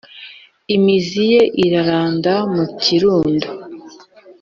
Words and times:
imizi 0.75 1.23
ye 1.33 1.41
iraranda 1.65 2.33
mu 2.53 2.65
kirundo, 2.81 3.47